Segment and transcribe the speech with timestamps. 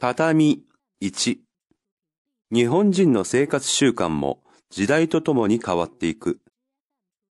[0.00, 0.62] 畳
[1.02, 1.38] 1
[2.52, 6.38] 日本人の生活習慣も時代とともに変わっていく。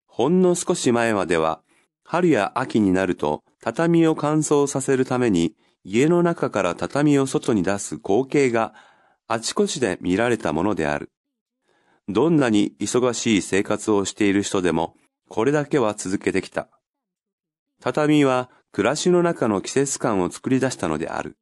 [0.07, 1.61] ほんの少し前までは、
[2.03, 8.73] 春や秋になると畳を乾燥させるために家の中から畳を外に出す光景が
[9.27, 11.11] あちこちで見られたものである。
[12.09, 14.95] どんなに忙しい生活をしている人でも
[15.29, 16.67] これだけは続けてきた。
[17.79, 21.37] 畳は暮らしの中の季節感を作り出したのである。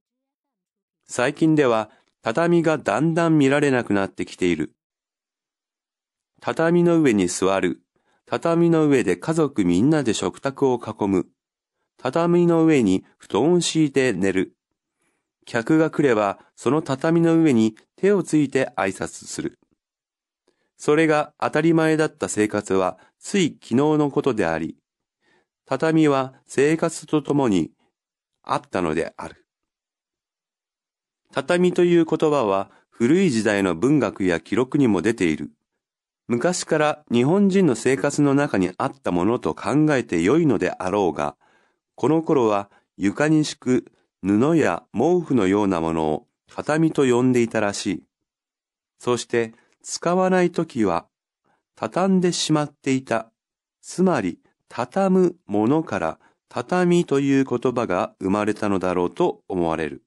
[1.05, 1.89] 最近では
[2.21, 4.73] 畳がだんだん見られなくなってきている。
[6.41, 7.81] 畳の上に座る。
[8.25, 11.27] 畳の上で家族みんなで食卓を囲む。
[11.97, 14.55] 畳の上に布団を敷いて寝る。
[15.45, 19.59] 客が来ればその畳の上に手をついて挨拶する。
[20.77, 24.77] それが当たり前だった生活はつい昨日のことであり、
[25.65, 27.71] 畳は生活とともに
[28.41, 29.42] あったのである。
[31.33, 35.49] 畳という言葉は古い時代の文学や記録にも出ている。
[36.27, 41.35] 昔から日本人の生活の中にあったものと考えてよいのであろうが、
[41.95, 43.85] この頃は床に敷く
[44.21, 48.03] 布や毛布のようなものを畳と呼んでいたらしい。
[48.99, 51.07] そして使わないときは
[51.75, 53.31] 畳んでしまっていた。
[53.81, 54.37] つまり
[54.69, 60.03] 畳むものから畳という言葉が生まれたのだろうと思われる。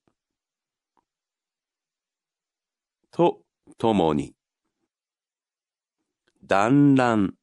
[3.17, 3.39] と
[3.79, 4.35] ともに。
[6.43, 7.33] 団らん。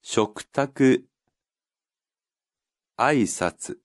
[0.00, 1.08] 食卓。
[2.96, 3.78] 挨拶。